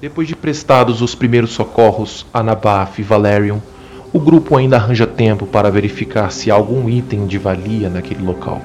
Depois 0.00 0.28
de 0.28 0.36
prestados 0.36 1.02
os 1.02 1.16
primeiros 1.16 1.50
socorros 1.50 2.24
a 2.32 2.40
Nabaf 2.40 3.00
e 3.00 3.02
Valerion, 3.02 3.58
o 4.12 4.20
grupo 4.20 4.56
ainda 4.56 4.76
arranja 4.76 5.08
tempo 5.08 5.44
para 5.44 5.72
verificar 5.72 6.30
se 6.30 6.52
há 6.52 6.54
algum 6.54 6.88
item 6.88 7.26
de 7.26 7.36
valia 7.36 7.90
naquele 7.90 8.24
local. 8.24 8.62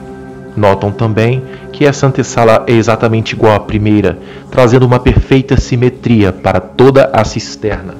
Notam 0.56 0.92
também 0.92 1.42
que 1.72 1.86
essa 1.86 2.06
antessala 2.06 2.64
é 2.68 2.74
exatamente 2.74 3.32
igual 3.32 3.56
à 3.56 3.60
primeira, 3.60 4.20
trazendo 4.52 4.86
uma 4.86 5.00
perfeita 5.00 5.60
simetria 5.60 6.32
para 6.32 6.60
toda 6.60 7.10
a 7.12 7.24
cisterna. 7.24 7.96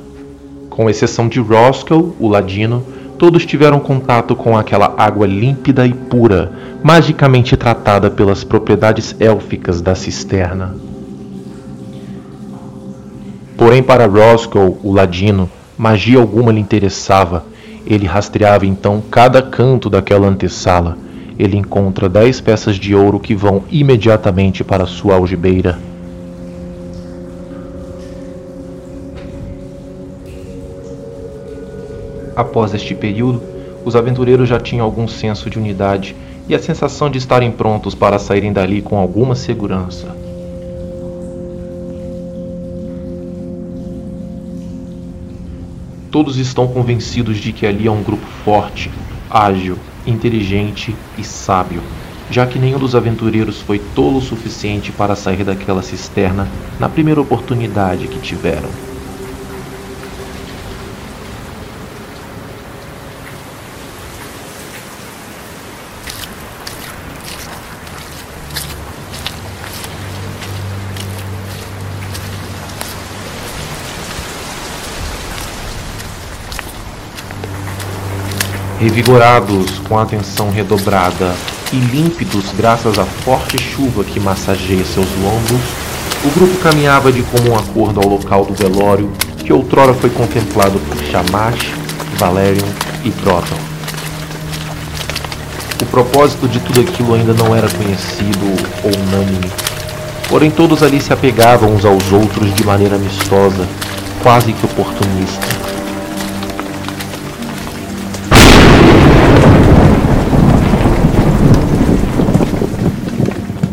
Com 0.70 0.88
exceção 0.88 1.28
de 1.28 1.40
Roscoe, 1.40 2.14
o 2.20 2.28
ladino, 2.28 2.86
todos 3.18 3.48
tiveram 3.48 3.80
contato 3.80 4.36
com 4.36 4.56
aquela 4.56 4.94
água 4.96 5.26
límpida 5.26 5.88
e 5.88 5.94
pura, 5.94 6.52
magicamente 6.84 7.58
tratada 7.58 8.12
pelas 8.12 8.44
propriedades 8.44 9.16
élficas 9.20 9.82
da 9.82 9.96
cisterna. 9.96 10.93
Porém, 13.58 13.84
para 13.84 14.08
Roscoe, 14.08 14.78
o 14.84 14.92
ladino, 14.92 15.50
magia 15.78 16.20
alguma 16.20 16.52
lhe 16.52 16.60
interessava. 16.60 17.46
Ele 17.86 18.06
rastreava 18.06 18.66
então 18.66 19.02
cada 19.12 19.42
canto 19.42 19.90
daquela 19.90 20.28
antessala. 20.28 20.98
Ele 21.38 21.58
encontra 21.58 22.10
dez 22.10 22.40
peças 22.40 22.76
de 22.76 22.96
ouro 22.96 23.20
que 23.20 23.36
vão 23.36 23.64
imediatamente 23.72 24.64
para 24.64 24.86
sua 24.86 25.16
algibeira. 25.16 25.78
Após 32.36 32.74
este 32.74 32.96
período, 32.96 33.42
os 33.86 33.96
aventureiros 33.96 34.50
já 34.50 34.60
tinham 34.60 34.86
algum 34.86 35.08
senso 35.08 35.50
de 35.50 35.60
unidade 35.60 36.16
e 36.48 36.56
a 36.56 36.60
sensação 36.60 37.10
de 37.10 37.18
estarem 37.18 37.52
prontos 37.52 37.94
para 37.94 38.18
saírem 38.18 38.52
dali 38.52 38.82
com 38.82 38.98
alguma 38.98 39.36
segurança. 39.36 40.23
Todos 46.14 46.38
estão 46.38 46.68
convencidos 46.68 47.38
de 47.38 47.52
que 47.52 47.66
ali 47.66 47.88
é 47.88 47.92
um 47.92 48.04
grupo 48.04 48.28
forte, 48.46 48.92
ágil, 49.32 49.76
inteligente 50.06 50.96
e 51.18 51.24
sábio, 51.24 51.82
já 52.30 52.46
que 52.46 52.60
nenhum 52.60 52.78
dos 52.78 52.94
aventureiros 52.94 53.60
foi 53.62 53.80
tolo 53.96 54.20
o 54.20 54.22
suficiente 54.22 54.92
para 54.92 55.16
sair 55.16 55.44
daquela 55.44 55.82
cisterna 55.82 56.48
na 56.80 56.88
primeira 56.88 57.20
oportunidade 57.20 58.08
que 58.08 58.20
tiveram. 58.20 58.93
Revigorados 78.84 79.80
com 79.88 79.98
atenção 79.98 80.52
redobrada 80.52 81.34
e 81.72 81.78
límpidos 81.78 82.52
graças 82.58 83.00
à 83.00 83.06
forte 83.06 83.58
chuva 83.58 84.04
que 84.04 84.20
massageia 84.20 84.84
seus 84.84 85.08
lombos, 85.24 85.62
o 86.26 86.30
grupo 86.38 86.58
caminhava 86.58 87.10
de 87.10 87.24
comum 87.24 87.56
acordo 87.56 88.02
ao 88.02 88.10
local 88.10 88.44
do 88.44 88.54
velório 88.54 89.10
que 89.38 89.54
outrora 89.54 89.94
foi 89.94 90.10
contemplado 90.10 90.78
por 90.80 90.98
Shamash, 90.98 91.72
Valerion 92.18 92.68
e 93.06 93.12
Proton. 93.12 93.56
O 95.82 95.86
propósito 95.86 96.46
de 96.50 96.60
tudo 96.60 96.82
aquilo 96.82 97.14
ainda 97.14 97.34
não 97.34 97.56
era 97.56 97.70
conhecido 97.70 98.46
ou 98.84 98.92
unânime, 98.92 99.50
porém 100.28 100.52
todos 100.52 100.84
ali 100.84 101.00
se 101.00 101.14
apegavam 101.14 101.74
uns 101.74 101.86
aos 101.86 102.12
outros 102.12 102.54
de 102.54 102.66
maneira 102.66 102.98
amistosa, 102.98 103.66
quase 104.22 104.52
que 104.52 104.66
oportunista. 104.66 105.53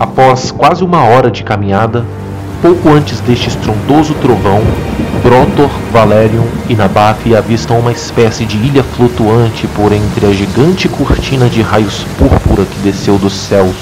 Após 0.01 0.51
quase 0.51 0.83
uma 0.83 1.05
hora 1.05 1.31
de 1.31 1.45
caminhada, 1.45 2.07
pouco 2.63 2.89
antes 2.89 3.21
deste 3.21 3.49
estrondoso 3.49 4.15
trovão, 4.15 4.63
Brotor, 5.23 5.69
Valerion 5.93 6.47
e 6.71 6.75
Nabaf 6.75 7.35
avistam 7.35 7.79
uma 7.79 7.93
espécie 7.93 8.47
de 8.47 8.57
ilha 8.57 8.83
flutuante 8.83 9.67
por 9.67 9.93
entre 9.93 10.25
a 10.25 10.33
gigante 10.33 10.89
cortina 10.89 11.51
de 11.51 11.61
raios 11.61 12.07
púrpura 12.17 12.65
que 12.65 12.79
desceu 12.79 13.19
dos 13.19 13.35
céus, 13.35 13.77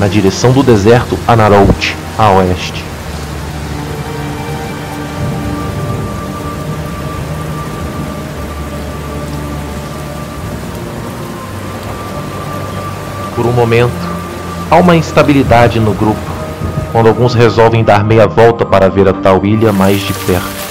na 0.00 0.08
direção 0.08 0.52
do 0.52 0.62
deserto 0.62 1.18
Anarolt, 1.28 1.92
a 2.16 2.30
oeste. 2.30 2.82
Por 13.36 13.44
um 13.44 13.52
momento, 13.52 14.11
Há 14.70 14.76
uma 14.76 14.96
instabilidade 14.96 15.78
no 15.78 15.92
grupo, 15.92 16.20
quando 16.92 17.08
alguns 17.08 17.34
resolvem 17.34 17.84
dar 17.84 18.04
meia 18.04 18.26
volta 18.26 18.64
para 18.64 18.88
ver 18.88 19.08
a 19.08 19.12
tal 19.12 19.44
ilha 19.44 19.72
mais 19.72 20.00
de 20.00 20.12
perto. 20.12 20.62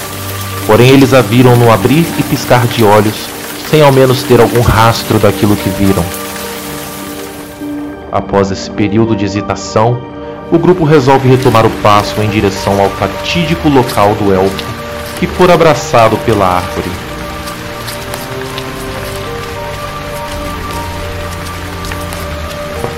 Porém, 0.66 0.90
eles 0.90 1.14
a 1.14 1.22
viram 1.22 1.56
no 1.56 1.72
abrir 1.72 2.06
e 2.18 2.24
piscar 2.24 2.66
de 2.68 2.84
olhos, 2.84 3.30
sem 3.70 3.82
ao 3.82 3.92
menos 3.92 4.24
ter 4.24 4.40
algum 4.40 4.62
rastro 4.62 5.20
daquilo 5.20 5.56
que 5.56 5.70
viram. 5.70 6.04
Após 8.12 8.52
esse 8.52 8.70
período 8.70 9.16
de 9.16 9.26
hesitação, 9.26 10.02
o 10.52 10.60
grupo 10.60 10.84
resolve 10.84 11.30
retomar 11.30 11.66
o 11.66 11.70
passo 11.82 12.22
em 12.22 12.30
direção 12.30 12.82
ao 12.82 12.90
fatídico 12.90 13.70
local 13.70 14.14
do 14.16 14.34
elfo, 14.34 14.66
que 15.20 15.26
for 15.26 15.50
abraçado 15.50 16.18
pela 16.26 16.46
árvore. 16.46 17.11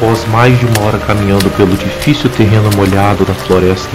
Após 0.03 0.27
mais 0.27 0.59
de 0.59 0.65
uma 0.65 0.81
hora 0.81 0.99
caminhando 0.99 1.49
pelo 1.51 1.77
difícil 1.77 2.29
terreno 2.29 2.69
molhado 2.75 3.23
da 3.23 3.33
floresta, 3.33 3.89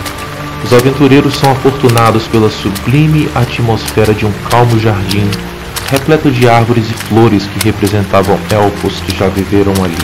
os 0.65 0.73
aventureiros 0.73 1.35
são 1.35 1.53
afortunados 1.53 2.27
pela 2.29 2.49
sublime 2.49 3.29
atmosfera 3.35 4.15
de 4.15 4.25
um 4.25 4.33
calmo 4.51 4.79
jardim, 4.79 5.29
repleto 5.91 6.31
de 6.31 6.49
árvores 6.49 6.89
e 6.91 6.95
flores 6.95 7.45
que 7.45 7.63
representavam 7.63 8.41
elfos 8.51 9.01
que 9.01 9.15
já 9.15 9.29
viveram 9.29 9.75
ali. 9.85 9.99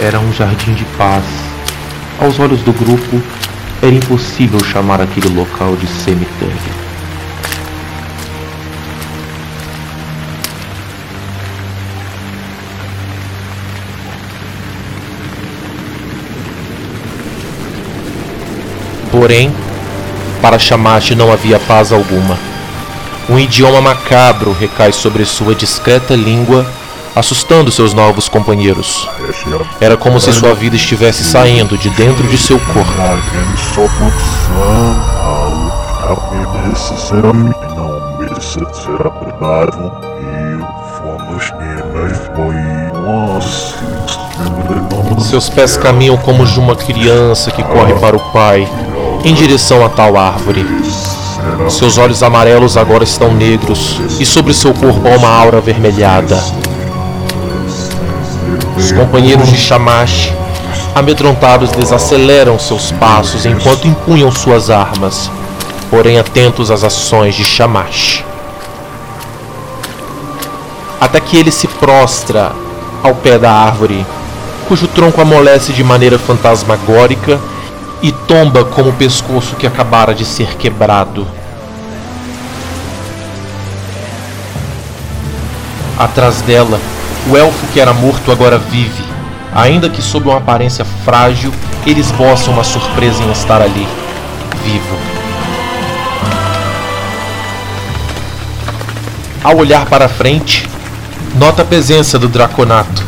Era 0.00 0.18
um 0.18 0.32
jardim 0.32 0.74
de 0.74 0.84
paz. 0.98 1.24
Aos 2.18 2.40
olhos 2.40 2.60
do 2.62 2.72
grupo, 2.72 3.22
era 3.80 3.94
impossível 3.94 4.58
chamar 4.64 5.00
aquele 5.00 5.28
local 5.28 5.76
de 5.76 5.86
cemitério. 5.86 6.79
Porém, 19.10 19.52
para 20.40 20.58
Shamash 20.58 21.10
não 21.10 21.32
havia 21.32 21.58
paz 21.58 21.92
alguma. 21.92 22.38
Um 23.28 23.38
idioma 23.38 23.80
macabro 23.80 24.52
recai 24.52 24.92
sobre 24.92 25.24
sua 25.24 25.54
discreta 25.54 26.14
língua, 26.14 26.66
assustando 27.14 27.70
seus 27.70 27.92
novos 27.92 28.28
companheiros. 28.28 29.08
Era 29.80 29.96
como 29.96 30.18
se 30.20 30.32
sua 30.32 30.54
vida 30.54 30.76
estivesse 30.76 31.22
saindo 31.22 31.76
de 31.76 31.90
dentro 31.90 32.26
de 32.26 32.38
seu 32.38 32.58
corpo. 32.58 32.90
Seus 45.20 45.48
pés 45.48 45.76
caminham 45.76 46.16
como 46.16 46.44
de 46.44 46.58
uma 46.58 46.74
criança 46.74 47.50
que 47.50 47.62
corre 47.62 47.94
para 47.94 48.16
o 48.16 48.20
pai, 48.32 48.66
em 49.24 49.34
direção 49.34 49.84
a 49.84 49.88
tal 49.88 50.16
árvore. 50.16 50.66
Seus 51.68 51.98
olhos 51.98 52.22
amarelos 52.22 52.76
agora 52.76 53.04
estão 53.04 53.32
negros 53.32 54.00
e 54.18 54.24
sobre 54.24 54.54
seu 54.54 54.72
corpo 54.74 55.06
há 55.06 55.16
uma 55.16 55.28
aura 55.28 55.58
avermelhada. 55.58 56.42
Os 58.76 58.92
companheiros 58.92 59.48
de 59.48 59.56
Shamash, 59.56 60.32
amedrontados, 60.94 61.70
desaceleram 61.70 62.58
seus 62.58 62.92
passos 62.92 63.44
enquanto 63.46 63.86
empunham 63.86 64.30
suas 64.30 64.70
armas, 64.70 65.30
porém 65.90 66.18
atentos 66.18 66.70
às 66.70 66.82
ações 66.82 67.34
de 67.34 67.44
Shamash. 67.44 68.24
Até 71.00 71.20
que 71.20 71.36
ele 71.36 71.50
se 71.50 71.66
prostra 71.66 72.52
ao 73.02 73.14
pé 73.14 73.38
da 73.38 73.52
árvore, 73.52 74.04
cujo 74.68 74.86
tronco 74.88 75.20
amolece 75.20 75.72
de 75.72 75.82
maneira 75.82 76.18
fantasmagórica 76.18 77.38
e 78.02 78.12
tomba 78.12 78.64
como 78.64 78.90
o 78.90 78.94
pescoço 78.94 79.56
que 79.56 79.66
acabara 79.66 80.14
de 80.14 80.24
ser 80.24 80.56
quebrado. 80.56 81.26
Atrás 85.98 86.40
dela, 86.42 86.80
o 87.28 87.36
elfo 87.36 87.66
que 87.72 87.80
era 87.80 87.92
morto 87.92 88.32
agora 88.32 88.56
vive, 88.58 89.10
Ainda 89.54 89.90
que 89.90 90.00
sob 90.00 90.28
uma 90.28 90.38
aparência 90.38 90.84
frágil, 91.04 91.52
ele 91.84 92.00
esboça 92.00 92.50
uma 92.50 92.62
surpresa 92.62 93.22
em 93.24 93.32
estar 93.32 93.60
ali, 93.60 93.86
vivo. 94.64 94.96
Ao 99.42 99.56
olhar 99.56 99.86
para 99.86 100.08
frente, 100.08 100.68
nota 101.34 101.62
a 101.62 101.64
presença 101.64 102.18
do 102.18 102.28
Draconato, 102.28 103.02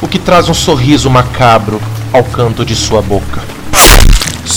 o 0.00 0.06
que 0.06 0.18
traz 0.18 0.48
um 0.48 0.54
sorriso 0.54 1.10
macabro 1.10 1.80
ao 2.12 2.22
canto 2.22 2.64
de 2.64 2.76
sua 2.76 3.02
boca. 3.02 3.40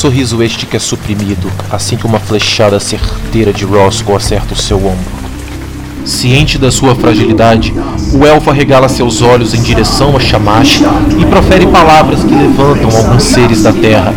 Sorriso 0.03 0.43
este 0.43 0.65
que 0.65 0.75
é 0.75 0.79
suprimido, 0.81 1.49
assim 1.71 1.95
que 1.95 2.05
uma 2.05 2.19
flechada 2.19 2.77
certeira 2.77 3.53
de 3.53 3.63
Roscoe 3.63 4.17
acerta 4.17 4.53
o 4.53 4.57
seu 4.57 4.75
ombro. 4.75 5.05
Ciente 6.03 6.57
da 6.57 6.69
sua 6.69 6.93
fragilidade, 6.93 7.73
o 8.11 8.25
elfo 8.25 8.49
arregala 8.49 8.89
seus 8.89 9.21
olhos 9.21 9.53
em 9.53 9.61
direção 9.61 10.13
a 10.17 10.19
Shamash 10.19 10.81
e 11.17 11.25
profere 11.25 11.67
palavras 11.67 12.21
que 12.21 12.35
levantam 12.35 12.89
alguns 12.93 13.23
seres 13.23 13.63
da 13.63 13.71
terra. 13.71 14.13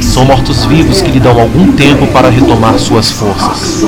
São 0.00 0.24
mortos-vivos 0.24 1.00
que 1.00 1.12
lhe 1.12 1.20
dão 1.20 1.40
algum 1.40 1.70
tempo 1.70 2.08
para 2.08 2.28
retomar 2.28 2.76
suas 2.80 3.08
forças. 3.08 3.84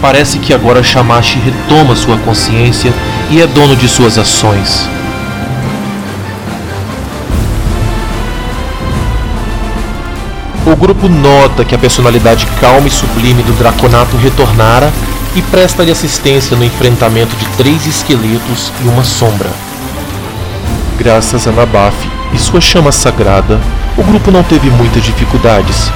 Parece 0.00 0.38
que 0.38 0.52
agora 0.52 0.82
Shamash 0.82 1.38
retoma 1.44 1.96
sua 1.96 2.16
consciência 2.18 2.92
e 3.30 3.40
é 3.40 3.46
dono 3.46 3.74
de 3.74 3.88
suas 3.88 4.18
ações. 4.18 4.88
O 10.66 10.74
grupo 10.74 11.08
nota 11.08 11.64
que 11.64 11.74
a 11.74 11.78
personalidade 11.78 12.46
calma 12.60 12.88
e 12.88 12.90
sublime 12.90 13.42
do 13.42 13.52
Draconato 13.52 14.16
retornara 14.16 14.92
e 15.36 15.42
presta-lhe 15.42 15.92
assistência 15.92 16.56
no 16.56 16.64
enfrentamento 16.64 17.36
de 17.36 17.46
três 17.56 17.86
esqueletos 17.86 18.72
e 18.84 18.88
uma 18.88 19.04
sombra. 19.04 19.48
Graças 20.98 21.46
a 21.46 21.52
Nabaf 21.52 21.94
e 22.32 22.38
sua 22.38 22.60
chama 22.60 22.90
sagrada, 22.90 23.60
o 23.96 24.02
grupo 24.02 24.30
não 24.30 24.42
teve 24.42 24.68
muitas 24.68 25.04
dificuldades, 25.04 25.90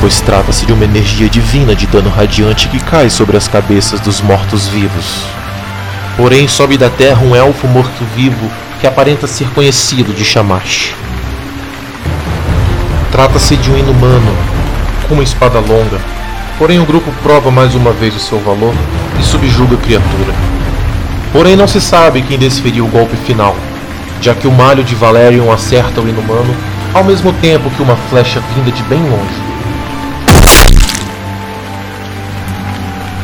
pois 0.00 0.20
trata-se 0.20 0.66
de 0.66 0.72
uma 0.72 0.84
energia 0.84 1.28
divina 1.28 1.74
de 1.74 1.86
dano 1.86 2.10
radiante 2.10 2.68
que 2.68 2.78
cai 2.78 3.10
sobre 3.10 3.36
as 3.36 3.48
cabeças 3.48 4.00
dos 4.00 4.20
mortos-vivos. 4.20 5.26
Porém, 6.16 6.48
sobe 6.48 6.76
da 6.76 6.88
terra 6.88 7.22
um 7.22 7.34
elfo 7.34 7.66
morto-vivo 7.66 8.50
que 8.80 8.86
aparenta 8.86 9.26
ser 9.26 9.48
conhecido 9.50 10.12
de 10.12 10.24
Shamash. 10.24 10.94
Trata-se 13.10 13.56
de 13.56 13.70
um 13.70 13.78
inumano, 13.78 14.36
com 15.08 15.14
uma 15.14 15.22
espada 15.22 15.58
longa, 15.58 16.00
porém 16.58 16.78
o 16.78 16.86
grupo 16.86 17.10
prova 17.22 17.50
mais 17.50 17.74
uma 17.74 17.92
vez 17.92 18.14
o 18.14 18.20
seu 18.20 18.38
valor 18.40 18.74
e 19.18 19.22
subjuga 19.22 19.76
a 19.76 19.80
criatura. 19.80 20.34
Porém 21.32 21.56
não 21.56 21.68
se 21.68 21.80
sabe 21.80 22.22
quem 22.22 22.38
desferiu 22.38 22.86
o 22.86 22.90
golpe 22.90 23.16
final, 23.16 23.56
já 24.20 24.34
que 24.34 24.46
o 24.46 24.52
malho 24.52 24.84
de 24.84 24.94
Valerion 24.94 25.50
acerta 25.50 26.00
o 26.00 26.08
inumano 26.08 26.54
ao 26.94 27.04
mesmo 27.04 27.32
tempo 27.34 27.70
que 27.70 27.82
uma 27.82 27.96
flecha 28.08 28.40
vinda 28.54 28.70
de 28.70 28.82
bem 28.84 29.02
longe. 29.02 29.45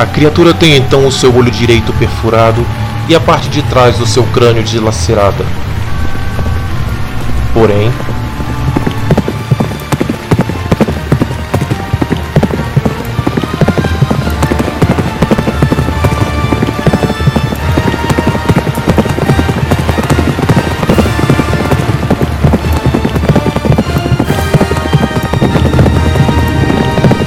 A 0.03 0.07
criatura 0.07 0.53
tem 0.53 0.75
então 0.75 1.07
o 1.07 1.13
seu 1.13 1.33
olho 1.33 1.49
direito 1.49 1.93
perfurado 1.93 2.67
e 3.09 3.15
a 3.15 3.21
parte 3.21 3.49
de 3.49 3.63
trás 3.63 3.97
do 3.99 4.05
seu 4.05 4.25
crânio 4.25 4.65
dilacerada. 4.65 5.47
Porém, 7.55 7.89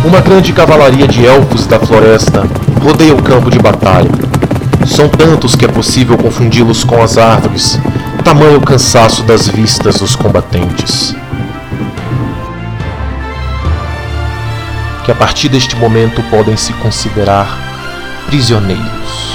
Uma 0.04 0.20
grande 0.20 0.54
cavalaria 0.54 1.08
de 1.08 1.26
elfos 1.26 1.66
da 1.66 1.80
floresta 1.80 2.65
rodeia 2.86 3.16
o 3.16 3.24
campo 3.24 3.50
de 3.50 3.58
batalha. 3.58 4.12
São 4.86 5.10
tantos 5.10 5.56
que 5.56 5.66
é 5.66 5.68
possível 5.68 6.16
confundi-los 6.16 6.84
com 6.84 7.02
as 7.02 7.18
árvores, 7.18 7.80
tamanho 8.24 8.58
o 8.58 8.62
cansaço 8.62 9.24
das 9.24 9.48
vistas 9.48 9.96
dos 9.96 10.16
combatentes. 10.16 11.16
Que 15.04 15.12
a 15.12 15.16
partir 15.16 15.50
deste 15.50 15.76
momento 15.76 16.22
podem 16.30 16.56
se 16.56 16.74
considerar 16.74 17.58
prisioneiros. 18.28 19.35